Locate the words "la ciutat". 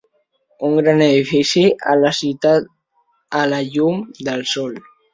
2.05-2.69